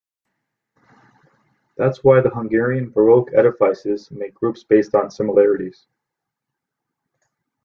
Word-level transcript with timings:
That's 1.77 2.03
why 2.03 2.21
the 2.21 2.31
Hungarian 2.31 2.89
baroque 2.89 3.31
edifices 3.35 4.09
make 4.09 4.33
groups 4.33 4.63
based 4.63 4.95
on 4.95 5.11
similarities. 5.11 5.85